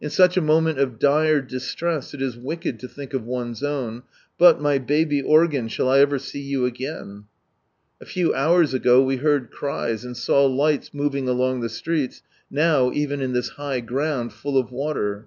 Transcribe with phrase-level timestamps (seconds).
[0.00, 4.04] In such a moment of dire distress it is wicked lo think of one's own,—
[4.38, 7.24] but, my baby organ, shall I ever see you again?
[8.00, 12.92] A few hours ago we heard cries and saw lights moving along the streets, now
[12.92, 15.26] even in this high ground, full of water.